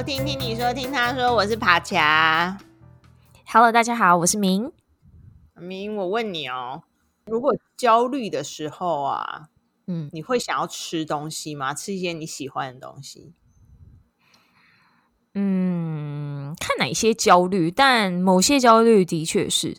[0.00, 2.58] 收听，听你说，听他说，我是爬墙。
[3.44, 4.72] Hello，大家好，我是明。
[5.56, 6.84] 明，我问你哦，
[7.26, 9.50] 如果焦虑的时候啊，
[9.88, 11.74] 嗯，你会想要吃东西吗？
[11.74, 13.34] 吃一些你喜欢的东西？
[15.34, 19.76] 嗯，看哪些焦虑，但某些焦虑的确是，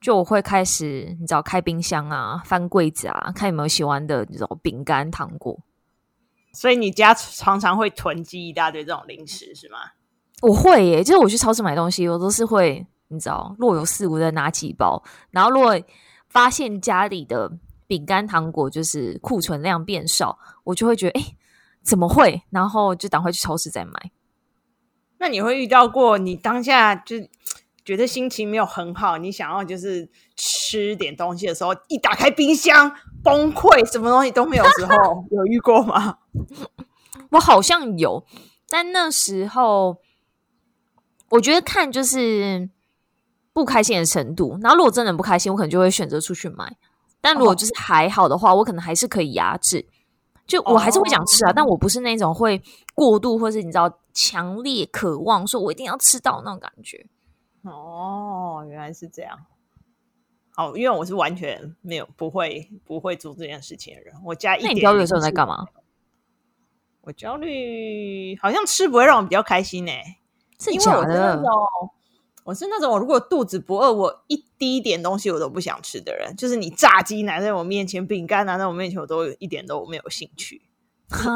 [0.00, 5.60] 就我会开始，你知道，开冰箱啊，翻柜子啊，看有没有喜欢的这种饼干、糖果。
[6.52, 9.78] 所以你家常常会囤积一大堆这种零食是吗？
[10.42, 15.02] 我会耶，就是我去超市买东西，我都是会，你知道，若有似无的拿几包。
[15.30, 15.78] 然后如果
[16.28, 17.50] 发现家里的
[17.86, 21.26] 饼干、糖果就是库存量变少，我就会觉得，哎，
[21.82, 22.42] 怎么会？
[22.50, 24.10] 然后就赶快去超市再买。
[25.18, 27.16] 那你会遇到过你当下就
[27.84, 32.90] 觉得心情没有很好，你想要就是吃点东西的时候，一打开冰箱
[33.22, 36.18] 崩溃，什么东西都没有时候， 有遇过吗？
[37.30, 38.24] 我好像有，
[38.68, 39.98] 但那时候
[41.30, 42.68] 我觉得看就是
[43.52, 44.58] 不开心的程度。
[44.62, 46.76] 然后如果真的不开心，我可能就会选择出去买。
[47.20, 49.86] 但如果就是还好的话，我可能还是可以压制。
[50.46, 52.60] 就我还是会想吃啊，但我不是那种会
[52.94, 53.90] 过度，或是你知道。
[54.12, 57.06] 强烈渴望说，我一定要吃到那种感觉。
[57.62, 59.38] 哦，原来是这样。
[60.54, 64.14] 好，因为我是完全没有不会不会做这件事情的人。
[64.24, 65.66] 我家一点点，那你焦虑的时候在干嘛？
[67.02, 70.18] 我焦虑好像吃不会让我比较开心呢、欸。
[70.58, 71.42] 是假的？
[72.44, 76.34] 我是那种我如果肚子不饿，我一滴点东西我都不想吃的人。
[76.36, 80.62] 就是你炸鸡拿在我面前，饼干拿在我面前，我都一点都没有兴趣。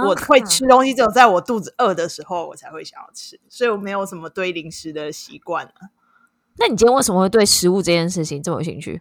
[0.06, 5.90] 我会吃东西，只有在我肚子饿的时候，我才会想要吃，所以我没有什么堆零食的习惯啊。
[6.58, 9.00] 那你今天为什么会对食物这件事情这么有兴趣？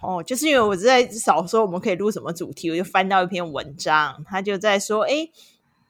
[0.00, 5.28] 哦，就是因为我在找说我们可以录什么主题，我就翻到一篇文章，他就在说，哎，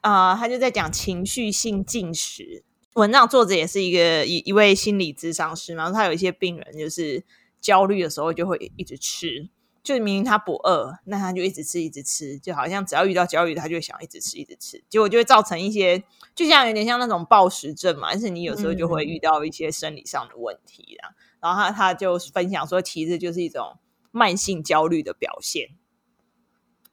[0.03, 2.63] 啊、他就在讲情绪性进食。
[2.95, 7.25] 文章作者也是一个一一位心理咨商师嘛，他有一些病人就是
[7.61, 9.49] 焦虑的时候就会一直吃。
[9.85, 16.03] 就明明他不饿，那他就一直吃，一直吃，就好像只要遇到焦虑，他就会想一直吃，一直吃，结果就会造成一些，
[16.35, 18.09] 就像有点像那种暴食症嘛。
[18.11, 21.11] 但是你有时候就会遇到一些生理上的问题啦。
[21.11, 23.77] 嗯、然后他他就分享说，其实就是一种
[24.11, 25.69] 慢性焦虑的表现。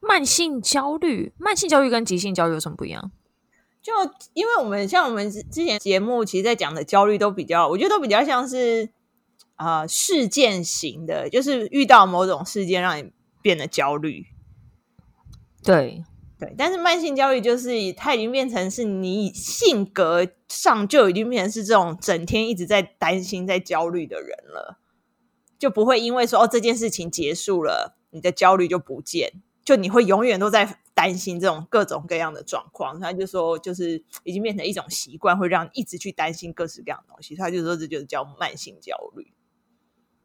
[0.01, 3.09] 慢性焦虑，慢性焦虑跟急性焦虑有什么不一样？
[3.81, 3.93] 就
[4.33, 8.89] 因为我们像我们之前节目，其实在讲的焦虑都比较，我觉得都比较像是。
[9.61, 13.11] 啊、呃，事件型的，就是遇到某种事件让你
[13.43, 14.25] 变得焦虑。
[15.61, 16.03] 对
[16.39, 24.79] 对，但是慢性焦虑就是它已经变成是你性格上就已经变成是这种整天一直在担心、在焦虑的人了，
[25.59, 32.99] 就不会因为说哦这件事情结束了，你的焦虑就不见，就你会永远都在担心这种各种各样的状况。
[32.99, 37.35] 他就说，就是已经变成一种习惯，会让你一直去担心各式各样的东西。
[37.35, 39.31] 他就说这就是叫慢性焦虑。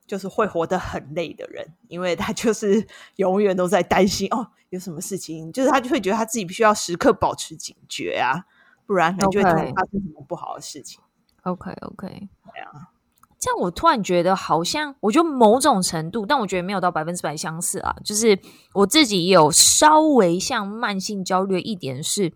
[0.07, 2.87] 就是会活得很累的人，因为他就是
[3.17, 8.45] 永远都在担心哦，有什么事情，就是他就会觉得他自己必须要时刻保持警觉啊，
[8.87, 11.01] 不然他就会发生什么不好的事情。
[11.43, 12.91] OK OK，对啊，
[13.39, 17.95] 这样我突然觉得好像，我觉得某种程度，但我觉得没有到百分之百相似啊。
[18.05, 18.39] 就是
[18.75, 22.33] 我自己有稍微像慢性焦虑一点是，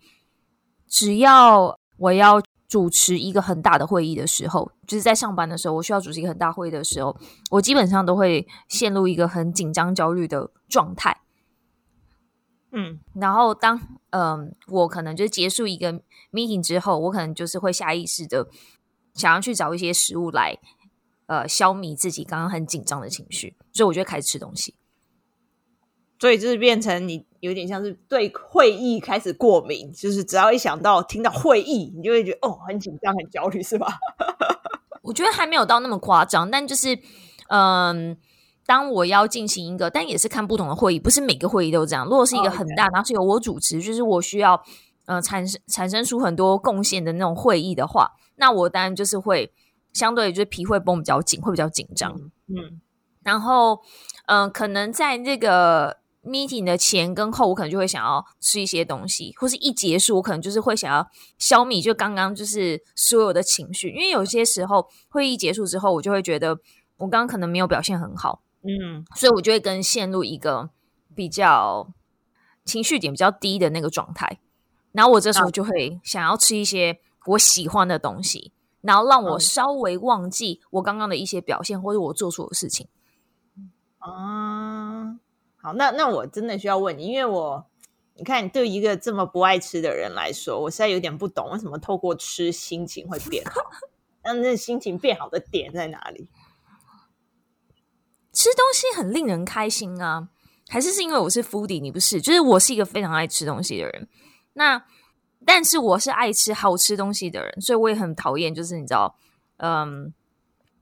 [0.89, 2.43] 只要我要。
[2.71, 7.15] 主持一个很大的会议的时候，就是在上班的时候，我需要主持一个很大会议的时候，
[7.51, 11.21] 我基本上都会陷入一个很紧张、焦虑的状态。
[12.71, 13.77] 嗯，然后当
[14.11, 16.01] 嗯、呃，我可能就结束一个
[16.31, 18.49] meeting 之后，我可能就是会下意识的
[19.15, 20.57] 想要去找一些食物来
[21.27, 24.77] 呃消弭自己刚刚很紧张的情绪，所以我就开始吃东西。
[26.21, 33.87] 所以就是变成你有点像是对会议开始过敏，就是只要一想到听到会议，你就会觉得哦，很紧张、很焦虑，是吧？
[35.03, 36.99] 我觉得还没有到那么夸张，但就是
[37.49, 38.17] 嗯，
[38.67, 42.05] 当我要进行一个，但也是看不同的会议，不是每个会议都这样。
[42.05, 44.63] 如果是一个很大，然后是由我主持，就是我需要
[45.07, 49.51] 呃产生产生出很多贡献的那种会议的话，那我当然就是会
[49.95, 52.13] 相对就是皮会绷比较紧，会比较紧张。
[52.13, 52.81] 嗯，嗯，
[53.23, 53.81] 然后
[54.27, 56.00] 嗯、呃，可能在这个。
[56.31, 61.07] Meeting 的前跟后，我可能就会想要吃一些东西，或是一结束，我可能就是会想要
[61.39, 66.59] 消弭就刚刚就是所有的情绪，因为有些时候会议结束之后，我就会觉得
[66.99, 70.71] 我刚刚可能没有表现很好，嗯，所以我就会跟陷入一个
[71.15, 71.93] 比较
[72.65, 74.39] 情绪点比较低的那个状态，
[74.93, 82.87] 然后我这时候就会想要吃一些我喜欢的东西，然后让我稍微忘记我刚刚的一些表现或者我做错的事情，
[83.99, 84.70] 啊。
[85.63, 87.67] 好，那那我真的需要问你，因为我
[88.15, 93.61] 你看，对一个这么不爱吃的人来说，我实在有点不懂，为什么透过吃心情会变好？
[94.25, 96.29] 那那心情变好的点在哪里？
[98.33, 100.29] 吃东西很令人开心啊，
[100.69, 102.21] 还是是因为我是 foodie，你不是？
[102.21, 104.09] 就是我是一个非常爱吃东西的人。
[104.53, 104.85] 那
[105.45, 109.17] 但是我是爱吃好吃东西的人，所以我也很讨厌，就是你知道，
[109.57, 110.13] 嗯，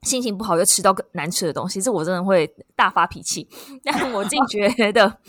[0.03, 3.47] 心情不好又吃到难吃的东西，这我真的会大发脾气。
[3.83, 5.19] 但我自己觉得。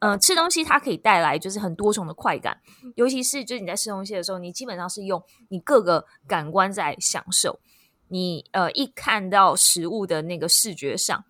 [0.00, 2.60] 嗯、呃，吃东西它可以带来就是很多重的快感，
[2.94, 7.58] 尤其是就是你在吃东西的时候，你基本上是用你各个感官在享受。
[8.06, 11.24] 你呃一看到食物的那个视觉上，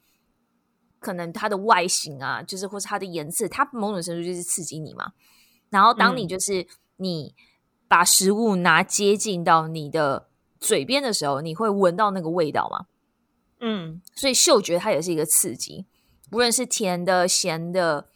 [0.99, 5.12] 可能它的外形啊，就是或是它的颜色，它某种程度就是刺激你嘛。
[5.70, 6.66] 然后当你就是
[6.96, 7.34] 你
[7.87, 10.28] 把食物拿接近到你的
[10.60, 12.87] 嘴边的时候，你会闻到那个味道吗？
[13.60, 15.87] 嗯，所以嗅觉它也是一个刺激，
[16.32, 18.08] 无论是甜的、咸的。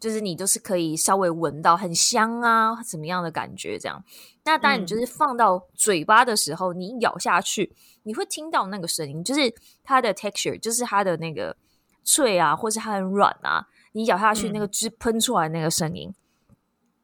[0.00, 3.78] 就是你都是可以稍微闻到很香啊，怎么样的感觉？
[3.78, 4.02] 这样，
[4.42, 7.72] 那当然你就是放到嘴巴的时候，嗯、你咬下去，
[8.02, 9.54] 你会听到那个声音，就是
[9.84, 11.56] 它的 texture，就是它的那个
[12.02, 16.14] 脆啊，或是它很软啊，你咬下去那个汁喷出来那个声音，嗯、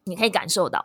[0.09, 0.85] 你可以感受到。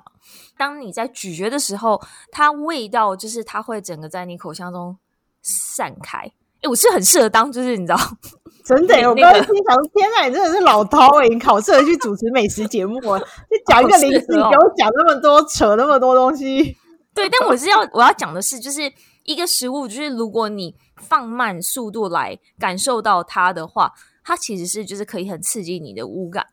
[0.57, 4.97] 当你在咀嚼的时候，它味道就是它会整个在你口腔中
[5.41, 6.19] 散开。
[6.61, 7.97] 哎，我是很适合当，就是你知道。
[8.63, 11.27] 真的，我刚刚经常，天哪，你真的是老饕哎！
[11.27, 13.25] 你好适合去主持美食节目，就
[13.65, 16.77] 讲一个 零食，你给我讲那么多，扯那么多东西。
[17.13, 18.81] 对，但我是要我要讲的是，就是
[19.23, 23.91] 一个食物，就是如果你放慢速度来感受到它的话，
[24.23, 26.47] 它其实是就是可以很刺激你的五感。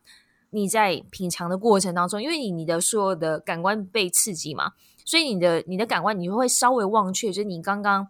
[0.51, 8.07] 你在品尝的过程当中，因为你你的所有的感官被刺激嘛，所以你的你的感官你会稍微忘却，就是你刚刚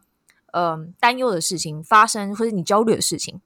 [0.51, 3.41] 嗯担忧的事情发生，或者你焦虑的事情。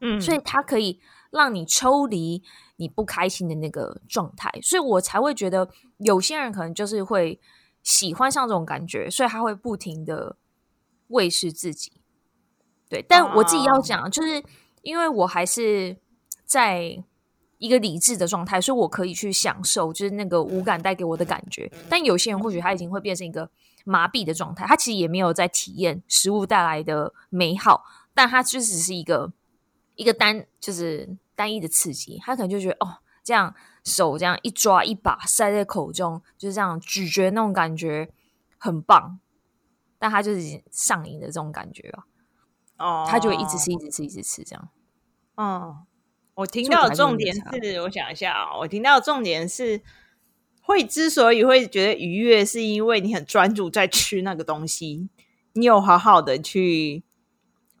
[0.00, 2.42] 嗯，所以它可以让你抽离
[2.76, 5.68] 你不开心的那个状态，所以我才会觉得
[5.98, 7.40] 有些人可能就是会
[7.82, 10.36] 喜欢上这种感觉，所以他会不停的
[11.08, 11.92] 喂食自己。
[12.88, 14.42] 对，但我自己要讲，就是
[14.82, 15.96] 因为我还是
[16.44, 17.02] 在
[17.58, 21.70] 一个理智的状态，所以我可以去享受，就是那个五感带给我的感觉。
[21.88, 23.50] 但有些人或许他已经会变成一个
[23.84, 29.32] 麻痹的状态，他其实也没有在体验食物带来的美好，但他就只是一个。
[29.94, 38.12] 一个单就是单一的刺激，他可能就觉得哦，这样手这样一抓一把塞在口中，就是这样咀嚼那种感觉
[38.58, 39.18] 很棒，
[39.98, 42.06] 但他就是已经上瘾的这种感觉吧。
[42.76, 44.68] 哦，他就会一直吃，一直吃，一直吃这样。
[45.36, 45.86] 哦，
[46.36, 49.82] 我听到的重点是，我想一下啊，我听到的重点是，
[50.62, 55.08] 会之所以会觉得愉悦，是因为你很专注在吃那个东西，
[55.54, 57.02] 你有好好的去。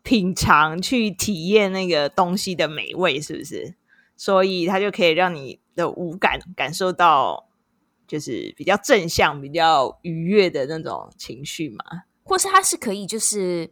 [0.02, 3.74] 品尝去体验那个东西的美味，是不是？
[4.16, 7.48] 所以它就可以让你的五感感受到，
[8.06, 11.84] 就是比较正向、比较愉悦的那种情绪嘛？
[12.22, 13.68] 或是它是可以，就是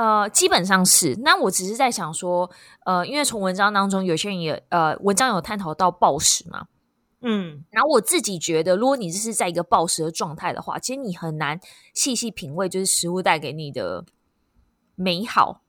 [0.00, 1.14] 呃，基本上是。
[1.22, 2.50] 那我只是在想说，
[2.86, 6.68] 呃，因为从文章当中，有些人也呃，文章有探讨到暴食嘛，
[7.20, 11.60] 嗯，然后我自己觉得，如果你这是在一个暴食的状态的话，其实你很难
[11.92, 14.06] 细细品味，就是食物带给你的。
[15.02, 15.62] 美好，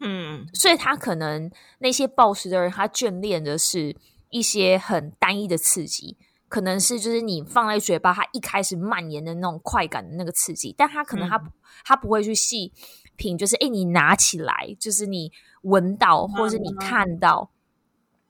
[0.00, 3.96] 嗯，所以他可能那些暴食的人，他眷恋的是
[4.28, 6.18] 一些很单一的刺激，
[6.50, 11.50] 可能是就是你放在嘴巴，它一开始蔓延的那种快感的那个刺激，但他可能他、嗯、
[11.82, 12.74] 他不会去细
[13.16, 17.50] 品，就是哎，你拿起来，就是你闻到或者是你看到，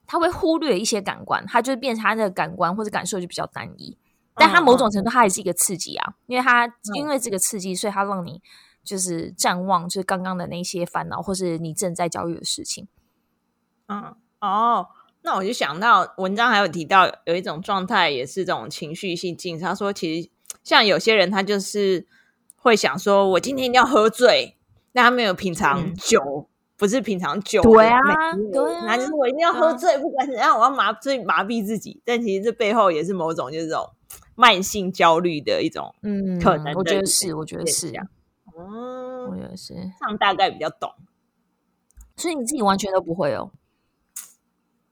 [0.05, 3.97] 他会忽略一些感官，他就变成他的感官或者感受就比较单一，
[4.35, 8.41] 但他某种程度它也是一个刺激啊，因为他因为这个刺激，所以他让你。
[8.85, 12.87] 就是展望，就是刚刚的那些烦恼，或是你正在焦虑的事情。
[13.87, 14.89] 嗯，哦，
[15.23, 19.57] 那我就想到文章还有提到有一种状态，也是这种情绪性进。
[19.59, 20.29] 他说，其实
[20.63, 22.05] 像有些人，他就是
[22.55, 24.55] 会想说，我今天一定要喝醉，
[24.95, 26.45] 但他没有品尝酒，嗯、
[26.77, 27.61] 不是品尝酒。
[27.61, 27.99] 对啊，
[28.53, 32.01] 对啊，那就是我一定要喝醉，啊、不管怎样，我要麻醉麻痹自己。
[32.05, 33.89] 但其实这背后也是某种就是这种
[34.35, 36.73] 慢性焦虑的一种，嗯，可能。
[36.75, 38.07] 我觉得是，我觉得是这样。
[38.57, 40.89] 嗯，我也是，这样大概比较懂，
[42.15, 43.51] 所以你自己完全都不会哦？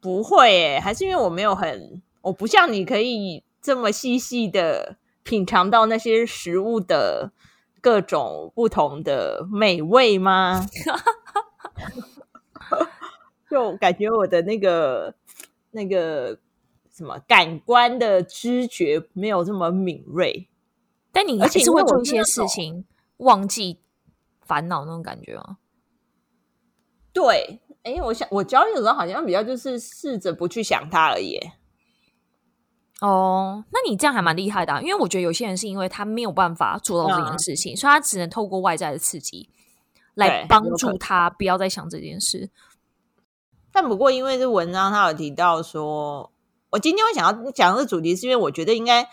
[0.01, 7.31] 不会诶，还是因为我没有很，我不像你可以这么细细的品尝到那些食物的
[7.83, 10.65] 各种不同的美味吗？
[13.51, 15.13] 就感觉我的那个
[15.71, 16.39] 那个
[16.89, 20.47] 什么感官的知觉没有这么敏锐，
[21.11, 22.85] 但你还是会做一些事情。
[23.17, 23.81] 忘记
[24.41, 25.57] 烦恼那种感觉吗？
[27.11, 31.37] 对，哎，我想我焦虑的时候好像比较就是试着不去想它而已。
[33.01, 39.49] 哦，那你这样还蛮厉害的啊，因为我觉得有些人是因为他没有办法做到这件事情，嗯，所以他只能透过外在的刺激
[40.13, 42.49] 来帮助他不要再想这件事。
[43.73, 46.31] 但不过，因为这文章他有提到说，
[46.69, 49.09] 我今天会想要讲这主题，是因为我觉得应该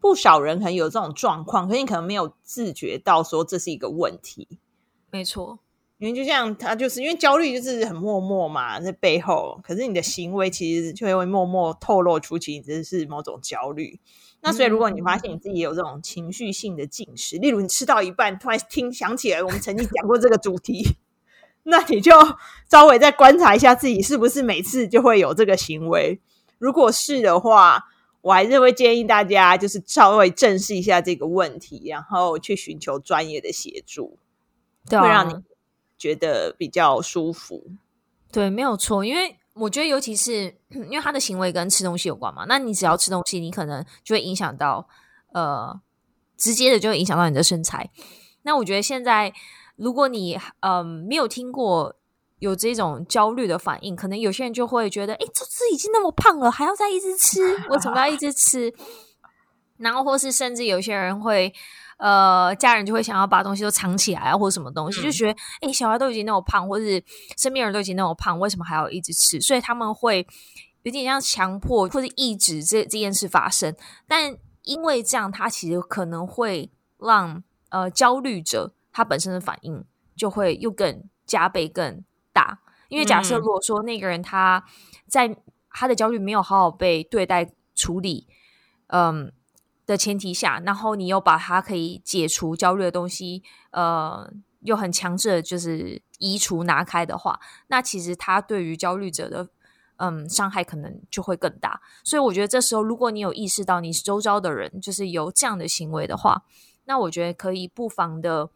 [0.00, 4.60] 不少人可能有这种状况，可是你可能没有自觉到说这是一个问题。
[5.10, 5.58] 没错。
[5.98, 13.98] 因为就像他就是因为焦虑就是很默默嘛，在背后，可是你的行为其实就会默默透露出其实是某种焦虑。
[14.40, 20.84] 那所以如果你发现你自己有这种情绪性的进食，例如你吃到一半突然听想起来我们曾经讲过这个主题，
[21.62, 22.12] 那你就
[22.68, 26.20] 稍微再观察一下自己是不是每次就会有这个行为。
[26.58, 27.84] 如果是的话，
[28.20, 34.18] 我还是会建议大家就是稍微正视一下这个问题，然后去寻求专业的协助，
[34.90, 35.42] 对啊，会让你。
[36.04, 37.64] 觉得比较舒服，
[38.30, 39.02] 对，没有错。
[39.02, 44.86] 因为我觉得，尤其是因为他的行为跟吃东西有关嘛，那你只要吃东西，你可能就会影响到，
[45.32, 45.80] 呃，
[46.36, 47.88] 直接的就会影响到你的身材。
[48.42, 49.32] 那我觉得现在，
[49.76, 51.96] 如果你嗯、没有听过
[52.38, 58.70] 有这种焦虑的反应，可能有些人就会觉得，哎，这次已经那么胖了，还要再一直吃，我怎么要一直吃？
[59.78, 61.54] 然后或是甚至有些人会。
[61.98, 67.02] 呃，家人就会想要把东西都藏起来啊，或者什么东西，嗯、就觉得，哎，小孩都已经那么胖，或者是
[67.38, 69.40] 身边人都已经那么胖，为什么还要一直吃？
[69.40, 70.26] 所以他们会
[70.82, 73.74] 有点像强迫或者抑制这这件事发生。
[74.08, 79.84] 但因为这样，他其实可能会让呃焦虑者他本身的反应
[80.16, 82.58] 就会又更加倍更大。
[82.88, 84.64] 因为假设如果说那个人他
[85.06, 85.36] 在
[85.70, 88.26] 他的焦虑没有好好被对待处理，
[88.88, 89.32] 嗯。
[89.86, 97.38] 的前提下，然后你又把它可以解除焦虑的东西，呃，又很强制的就是移除拿开的话，
[97.68, 99.48] 那其实它对于焦虑者的
[99.96, 101.80] 嗯伤害可能就会更大。
[102.02, 106.44] 所以我觉得这时候，如果你有意识到你周遭的人就是有这样的行为的话，
[106.86, 108.50] 那我觉得可以不妨的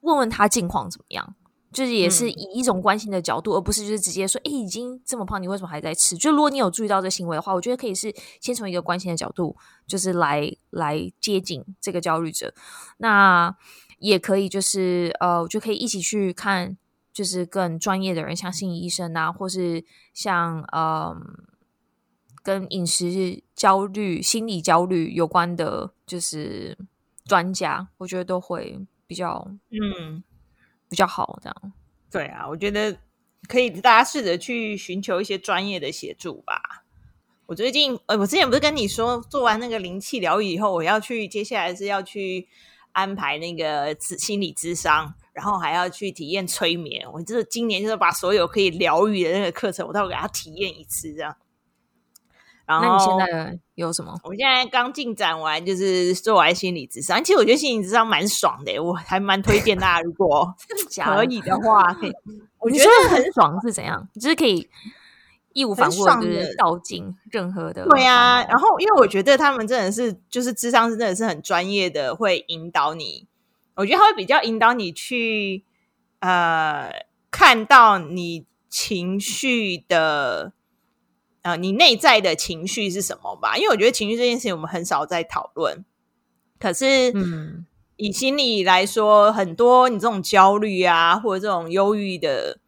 [0.00, 1.34] 问问他近况怎么样。
[1.72, 6.16] 就是也是以一种关心的角度，嗯、而不是就是直接说，哎，已经这么胖，你为什么还在吃？
[6.16, 12.52] 就如果你有注意到这行为的话，我觉得可以是先从一个关心的角度，就是来来接近这个焦虑者。
[12.98, 13.56] 那
[13.98, 16.76] 也可以就是呃，就可以一起去看，
[17.12, 21.16] 就是更专业的人，像心理医生啊，或是像呃，
[22.42, 26.76] 跟饮食焦虑、心理焦虑有关的，就是
[27.26, 30.24] 专家，我觉得都会比较嗯。
[30.90, 31.72] 比较好，这样
[32.10, 32.94] 对啊，我觉得
[33.48, 36.84] 可以大家试着去寻求一些专业的协助吧。
[37.46, 42.46] 我最近，呃，我之前不是跟你说，做完那个灵气疗愈以后，我要去，接下来是要去
[42.92, 47.04] 安排那个心理咨商，然后还要去体验催眠。
[47.12, 51.36] 我就是今年就是把所有可以疗愈的那个课程，我都给他体验一次，这样。
[52.70, 54.14] 然后那你现在有什么？
[54.22, 57.22] 我现在刚进展完，就是做完心理智商。
[57.24, 60.54] 其实我觉得心理智商蛮爽的，我还蛮推荐大家，如果
[61.04, 62.12] 可以的话，可以。
[62.60, 64.06] 我觉得很爽是怎样？
[64.14, 64.68] 就是可以
[65.52, 67.84] 义无反顾的，就是道尽任何的。
[67.86, 73.26] 对啊，然后因为我觉得他们真的是，就是智商真的是很专业的，会引导你。
[73.74, 75.64] 我觉得他会比较引导你去
[76.20, 76.92] 呃，
[77.30, 80.52] 看到你情绪的。
[81.42, 83.56] 呃，你内在的情绪是什么吧？
[83.56, 85.84] 因为我觉得情绪这件事情我们很少在讨论。
[86.58, 87.64] 可是，嗯，
[87.96, 92.58] 以心理来说，很多你这种焦虑啊，或者这种忧郁的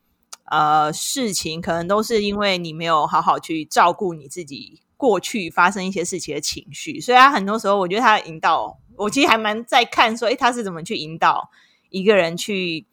[0.51, 6.99] 呃事情，可能都是因为你没有好好去照顾你自己过去发生一些事情的情绪。
[6.99, 11.51] 所以，他很多时候，我觉得他引导我，其实还蛮在看说，诶，他是怎么去引导
[11.91, 12.87] 一个人去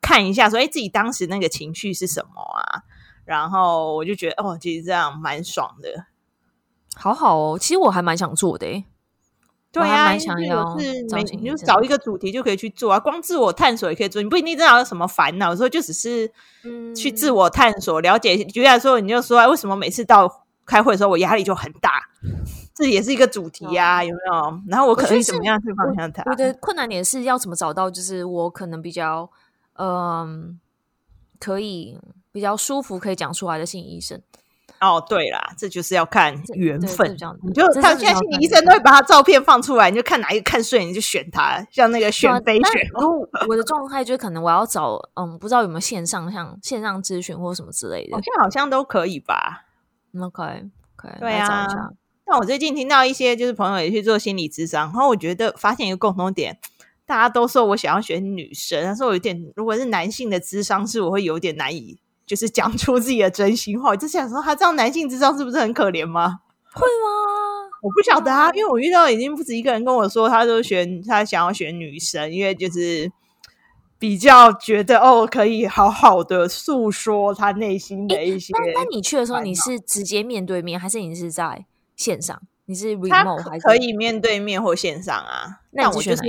[0.00, 2.82] 看一下，说，哎，自己当时那个情绪是什么啊？
[3.24, 6.06] 然后我就觉得哦，其实这样蛮爽的，
[6.94, 7.58] 好好哦。
[7.58, 8.84] 其实我还蛮想做的，
[9.72, 13.00] 对呀、啊，蛮想要是你就找一个主题就可以去做啊。
[13.00, 16.30] 光自我探索也可以做，你不一定真的有什么烦恼，有时候就只是
[16.94, 18.36] 去自我探索、嗯、了解。
[18.44, 22.02] 举例来说，你就说、哎、为什么每次到开会的时候我压力就很大？
[22.74, 24.62] 这也是一个主题呀、啊哦，有没有？
[24.68, 26.22] 然后我可能怎么样去方向它？
[26.30, 29.30] 我的困难点是要怎么找到，就是我可能比较
[29.74, 30.54] 嗯、呃、
[31.40, 31.98] 可以。
[32.34, 34.20] 比较舒服可以讲出来的心理医生
[34.80, 37.16] 哦，对啦，这就是要看缘分。
[37.42, 42.82] 你就他现在心理医生都会把他照片放出来，你就看哪一个看顺眼你就选他，像那个选妃选。
[42.92, 49.64] 然后我的状态就是可能我要找嗯，不知道有没有线上像线上咨询或什么之类的，好像好像都可以吧。
[50.20, 51.66] OK OK，对啊。
[52.26, 56.58] 但我最近听到一些就是朋友也去做心理咨商，然后我觉得发现一个共同点，
[57.06, 61.98] 大家都说我想要选女生，但是我有点如果是男性的咨商是我会有点难以。
[62.26, 66.40] 就是讲出自己的真心话，就想说他这样男性咨商是不是很可怜吗？
[66.72, 67.70] 会吗？
[67.82, 73.12] 我不晓得啊，因为我遇到已经不止一个人跟我说，他都选他想要选女生，因为就是
[73.98, 78.52] 比较觉得哦，可以好好的诉说他内心的一些。
[78.74, 82.40] 那你去的时候，你是直接面对面，还是你是在线上？
[82.66, 85.60] 你是 remote 还是可以面对面或线上啊？
[85.72, 86.22] 那我就是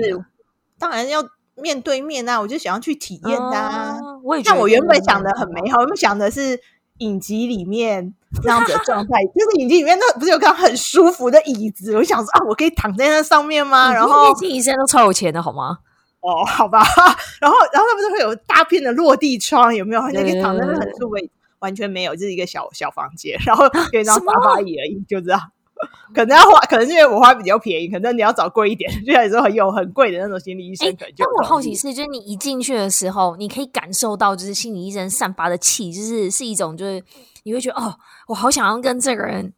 [0.78, 1.24] 当然要
[1.56, 2.40] 面对面啊！
[2.40, 3.98] 我就想要去体验的啊。
[4.24, 6.60] 我也像我原本想的很美好，我们想的是。
[7.00, 8.14] 影集里面
[8.46, 11.94] 那样子的状态，就是影集里面那不是有个很舒服的椅子？
[11.98, 13.92] 我想说啊，我可以躺在那上面吗？
[13.92, 15.80] 然后年轻医生都超有钱的好吗？
[16.22, 16.82] 哦，好吧。
[17.42, 19.76] 然后，然后他不是会有大片的落地窗？
[19.76, 20.08] 有没有？
[20.08, 21.16] 你可以躺在那很舒服，
[21.60, 25.42] 完全没有，就是一个小小房间，然后有一张沙发椅而已，就这样。
[26.16, 30.88] 可能要花，可能是因为我花比较便宜，可能你要找贵一点，就像你说很有很贵的那种心理医生。
[30.96, 37.04] 可能就但我好奇是，就是你一进去的时候，你可以感受到，就是心理医生散发的气，就是是一种，就是
[37.44, 39.54] 你会觉得哦，我好想要跟这个人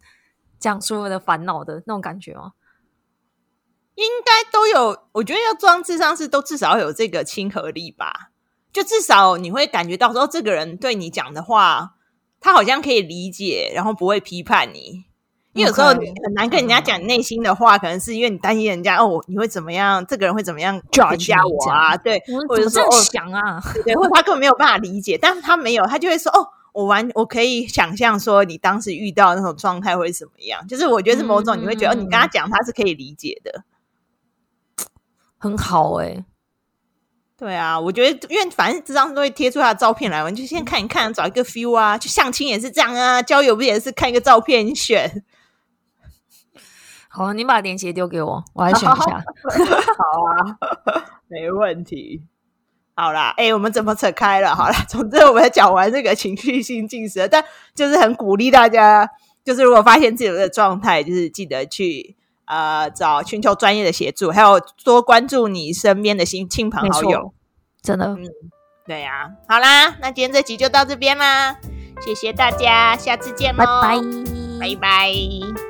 [0.59, 2.53] 讲所有的烦恼的那种感觉吗？
[3.95, 8.31] 应该都有，我觉得要装智商是都至少要有这个亲和力吧，
[8.71, 11.95] 就至少你会感觉到说，这个人对你讲的话，
[12.39, 15.06] 他好像可以理解，然后不会批判你。
[15.57, 20.05] 因为有时候你很难跟人家讲内心的话，可能是因为你担心人家哦，你会怎么样？
[20.05, 21.97] 这个人会怎么样评价我啊？
[21.97, 30.67] 对，或者说想啊，对，或者他根本没有办法理解，但是他没有，他就会说哦，我完，我可以想象说你当时遇到那种状态会是怎么样？
[30.67, 33.63] 就是我觉得是某种你会觉得，你跟他讲他是可以理解的，
[35.39, 36.23] 很好哎。
[37.39, 41.95] 对啊，我觉得因为反正这张都会贴出他的照片来，我就先看一看，找一个 feel 啊。
[41.95, 45.23] 就相亲也是这样啊，交友不也是看一个照片选？
[47.17, 49.23] 好，你把链接丢给我，我来选一下。
[49.97, 50.57] 好啊，
[51.27, 52.21] 没问题。
[52.95, 54.55] 好啦，哎、欸，我们怎么扯开了？
[54.55, 57.43] 好了， 总之我们讲完这个情绪性进食，但
[57.73, 59.09] 就是很鼓励大家，
[59.43, 67.33] 就是如果发现自己的状态，就是记得去呃找寻求专业的协助，还有多关注你身边的亲亲朋好友。
[67.81, 68.23] 真的，嗯，
[68.85, 69.29] 对呀、啊。
[69.47, 71.55] 好啦，那今天这集就到这边啦，
[72.05, 75.66] 谢谢大家，下次见喽，拜拜，拜拜。